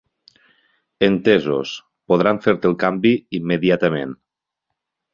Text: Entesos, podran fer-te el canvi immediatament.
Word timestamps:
Entesos, 1.07 1.75
podran 2.13 2.41
fer-te 2.49 2.71
el 2.73 2.77
canvi 2.87 3.15
immediatament. 3.41 4.21